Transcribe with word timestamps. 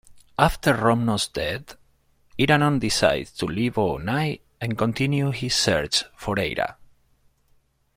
After 0.39 0.73
Romnod's 0.73 1.27
death, 1.27 1.75
Iranon 2.39 2.79
decides 2.79 3.31
to 3.33 3.45
leave 3.45 3.75
Oonai 3.77 4.41
and 4.59 4.75
continue 4.75 5.29
his 5.29 5.53
search 5.55 6.05
for 6.17 6.37
Aira. 6.37 6.75